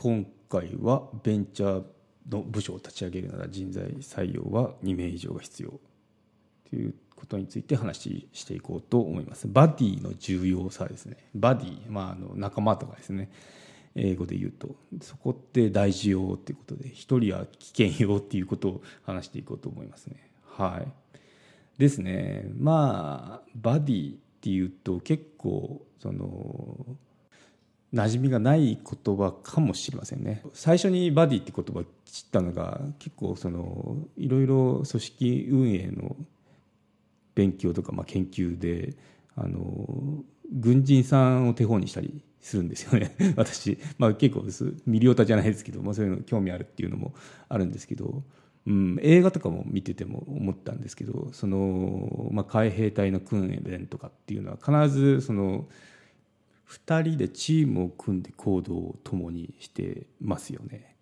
[0.00, 1.84] 今回はベンチャー
[2.30, 5.72] の部署を立ち上げるなら人材採用は2名以上が必要
[6.70, 9.48] ということについて話していこうと思います。
[9.48, 11.16] バディの重要さですね。
[11.34, 13.28] バディ、まあ、あの仲間とかですね。
[13.96, 20.30] 英語で言うとそこって大事よっていうことで一人は危険よっていうことを話していこうと思いますね。
[20.44, 20.88] はい。
[21.76, 22.44] ですね。
[22.56, 26.86] まあバディっていうと結構その
[27.94, 30.42] 馴染みがない言葉かもしれませんね。
[30.52, 36.16] 最初にバディって言葉知ったのが結構そのいろいろ組織運営の
[37.34, 38.94] 勉強とか、まあ、研究で
[39.36, 40.22] あの
[40.52, 43.14] 軍人さんを手本にしたりするんですよね。
[43.36, 44.44] 私、まあ、結構
[44.86, 47.14] ミリオタじゃないですけど、まあ、そういうの興味あるっていうのも
[47.48, 48.22] あるんですけど、
[48.66, 55.66] うん、映画とかも見てても思ったんですけどその、まあ、海兵隊の訓練とかっていうのは必ずその
[56.68, 60.96] 2人でチームを組んで行動を共にしてますよね。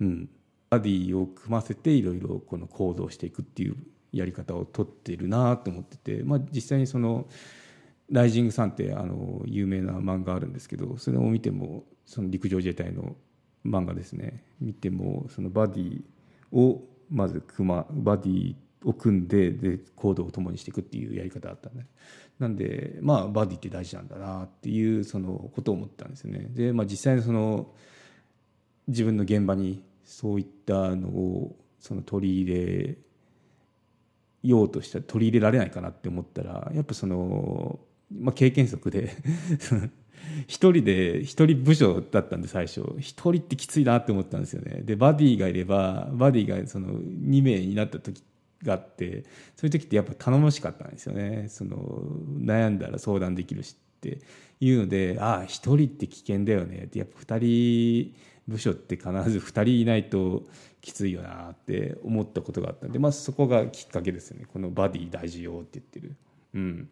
[0.00, 0.28] うん、
[0.68, 3.76] バディを組ませていろいろこの行動していくっていう
[4.12, 7.28] やり方をとってるなと思ってて、まあ、実際にその
[8.10, 13.16] 「ライジングさん」ってあの有名な漫画あるんですけどそれを見てもその陸上自衛隊の
[13.64, 16.02] 漫画ですね見てもそのバディ
[16.50, 21.84] をまず組まバディを組んでで行動を共にしていくっていうやり方だったんで。
[22.38, 26.48] なんでまあバディって大事なんだなっていうそのことを思ったんですよね。
[26.50, 27.72] で、まあ、実際その
[28.88, 32.98] 自分の現場にそういったのをその取り入れ
[34.42, 37.78] ようとした取り入れられないかなって思ったらやっぱその、
[38.12, 39.10] まあ、経験則で
[40.48, 42.82] 一人で一人部署だったんで最初。
[42.98, 44.82] 一人ってきついなって思ったんですよね。
[44.82, 48.22] でバディがいればバディがその2名になった時
[48.64, 49.24] があって
[49.56, 51.46] そういう時ってやっぱ頼もしかったんですよね。
[51.48, 51.76] その
[52.40, 54.18] 悩んだら相談できるしって。
[54.64, 57.00] いうのでああ一人って危険だよねって。
[57.00, 58.14] やっぱ2人
[58.46, 60.44] 部署って必ず2人いないと
[60.80, 64.46] きついよなって思ったことがあったんで、まあ、そこがきっかけですよね。
[64.52, 66.16] このバディ大事よって言ってる。
[66.54, 66.88] うん、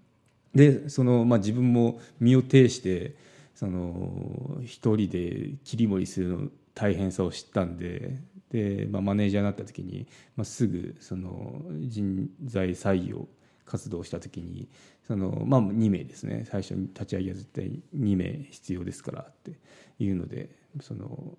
[0.54, 3.14] でその、まあ、自分も身を挺して
[3.54, 8.18] その一人で切り盛りするの大変さを知ったんで
[8.50, 10.06] で、まあ、マネージャーになった時に、
[10.36, 13.28] まあ、すぐその人材採用
[13.64, 14.68] 活動した時に
[15.06, 16.44] その、まあ、2名ですね。
[16.50, 19.52] 最初に立ち上げは絶対2名必要ですからって
[19.98, 20.50] いうので
[20.80, 21.38] その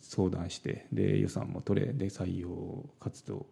[0.00, 3.46] 相談してで予算も取れで採用活動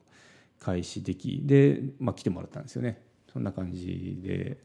[0.58, 3.02] 開始できで、まあ、来てもらったんですよね。
[3.32, 4.58] そんな感じで。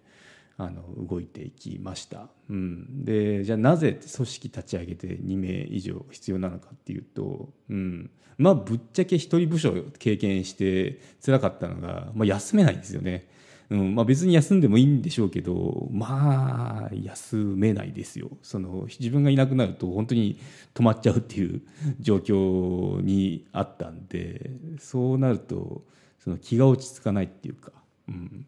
[0.57, 13.27] あの動いていきました、うん、でじゃあなぜ組織立ち上げて2名以上必要なのかっていうと、うん、まあぶっちゃけ一人部署経験して辛かったのが、まあ、休めないんですよね、
[13.69, 13.95] うん。
[13.95, 18.29] まあ、別に休んでもいいんでしょうけどまあ休めないですよ。
[18.41, 20.39] その自分がいなくなると本当に
[20.73, 21.61] 止まっちゃうっていう
[21.99, 25.83] 状況にあったんでそうなると
[26.19, 27.71] その気が落ち着かないっていうか、
[28.07, 28.45] うん、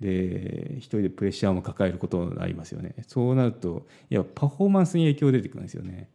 [0.00, 2.94] で一人でプレッシャーも抱えることになりますよね。
[3.06, 6.08] そうなるといやパフォーマンスに影響出てくるんですよね。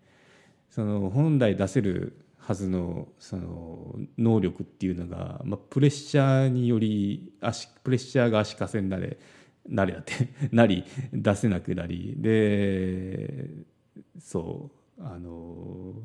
[0.69, 9.17] その本来出せるはずのその能力っていうのが、まあ、プレッシャーにより足プレッシャーが足かせになれ
[9.67, 10.13] なれだって
[10.51, 13.49] なり出せなくなりで
[14.19, 15.95] そうあの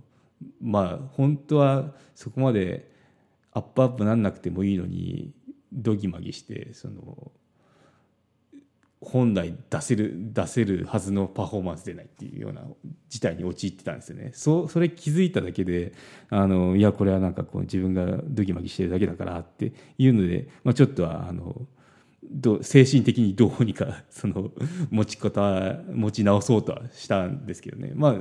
[0.61, 2.91] まあ本当はそこまで
[3.53, 5.35] アップアップなんなくてもいいのに
[5.73, 7.33] どぎまぎしてその
[9.03, 12.63] 本来出せる出せるはずのパフォーマンス出ないっていうような
[13.09, 14.31] 事態に陥ってたんですよね。
[14.35, 15.95] そそれ気づいただけで
[16.29, 21.67] あのいやこれはなんかこう自分がドギマギしてるだけだからっていうので、まあ、ちょっとはあの
[22.23, 24.53] ど精神的にどうにか その
[24.91, 27.93] 持ち方持ち直そうとはしたんですけどね。
[27.95, 28.19] まあ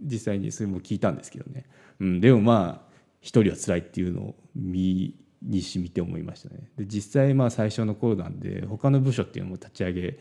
[0.00, 1.66] 実際にそれも聞いたんですけどね、
[2.00, 6.70] うん、でもまあ一人は辛いっていうのを見にしみて思いましたね。
[6.76, 10.18] で実際まあ最初の頃なんで他の部署っていうのも立ち上げ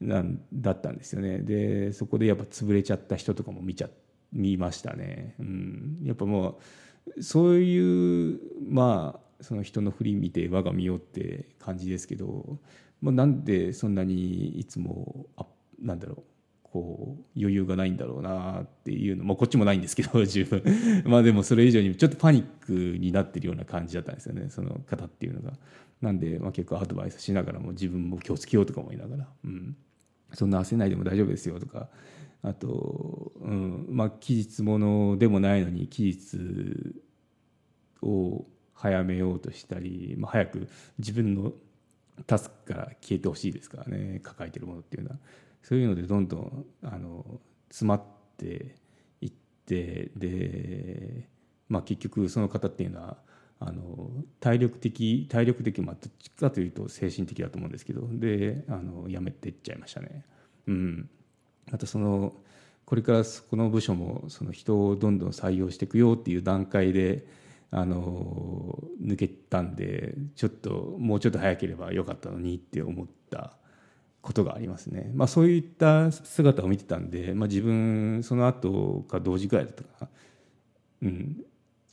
[0.00, 1.38] なんだったんですよね。
[1.38, 3.88] でそこでやっぱ潰れちゃった人とかも見ちゃ
[4.32, 6.58] 見ましたね、うん、やっぱも
[7.16, 12.58] うそういうまあその人の振り見て我が身よって感じですけど、
[13.00, 15.46] まあ、なんでそんなにいつもあ
[15.80, 16.35] なんだろう
[16.72, 20.62] こう余裕がないんだろうなっていうのもこっちもないんですけど 十分。
[21.06, 25.52] まあでもそれ以上にちょっとパニックになってるような感じだったんですよねその方っていうのが。
[26.02, 29.76] なんで、まあ、結構アドバイスしながらも自分も気をつけようとか思いながら、うん、
[30.34, 31.88] そんな焦らないでも大丈夫ですよとか。
[32.42, 33.86] あと、うん。
[33.88, 37.02] まあ、期日ものでもないのに期日
[38.02, 40.68] を早めようとしたり、まあ、早く
[40.98, 41.52] 自分の
[42.26, 45.16] タスクから消えてほしいですからね抱えてるものっていうのは
[45.62, 47.24] そういうのでどんどんあの
[47.68, 48.02] 詰まっ
[48.36, 48.76] て
[49.20, 49.32] いっ
[49.66, 51.28] てで、
[51.68, 53.18] まあ、結局その方っていうのは
[53.58, 60.24] あの体力的体力的まあどっちかというと精神的だと思うんですけどであの辞めていっちゃいましたね。
[60.66, 61.08] うん、
[61.72, 62.34] あとその
[62.84, 67.26] これからこの部署もその人をどんどん採用していくよっていう段階で
[67.76, 73.58] あの抜けたんでちょっともうちょっと早ければよかったのにって思った
[74.22, 75.10] ことがありますね。
[75.14, 80.08] まあ、そういった姿を見てたんで、まあ、自分その後か同時ぐらいだったかな、
[81.02, 81.44] うん、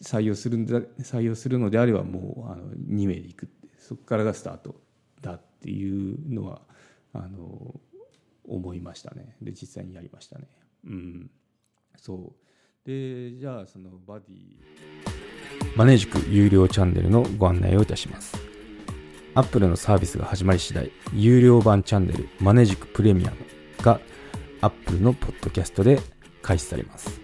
[0.01, 4.75] 採用するんだ採用するのであればもうあの2名で行くってそこからがスタート
[5.21, 6.62] だっていうのは
[7.12, 7.81] あの
[8.45, 9.36] 思いましたね。
[9.41, 10.47] で実際にやりましたね。
[10.86, 11.29] うん。
[11.97, 12.88] そう。
[12.88, 14.93] でじゃあそのバディ。
[15.75, 18.38] マネージク有料チャンネルのご案内をいたします。
[19.36, 23.38] アップルのサービスが始まり次第有料版チャンネルマネージクプレミアム
[23.81, 24.00] が
[24.62, 26.00] アップルのポッドキャストで
[26.42, 27.19] 開始されます。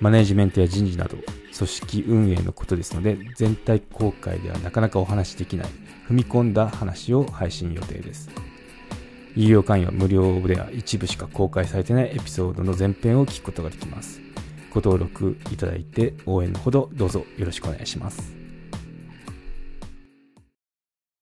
[0.00, 1.16] マネージメントや人事など
[1.56, 5.66] 組織運営のことですので全体公開ではなかなかお話しできない
[6.08, 8.30] 踏み込んだ話を配信予定です。
[9.34, 14.25] 有料会員は無料では一部しか公開されてないエピソードの前編を聞くことができます。
[14.76, 18.45] ご登録いただいて応援のほどどうぞよろしくお願いします。